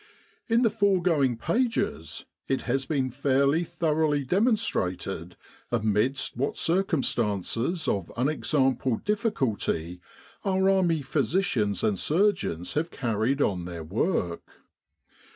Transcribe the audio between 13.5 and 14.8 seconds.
their work.